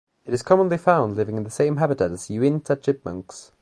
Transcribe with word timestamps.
It 0.25 0.33
is 0.33 0.41
commonly 0.41 0.79
found 0.79 1.15
living 1.15 1.37
in 1.37 1.43
the 1.43 1.51
same 1.51 1.77
habitat 1.77 2.09
as 2.09 2.27
Uinta 2.27 2.75
chipmunks. 2.75 3.51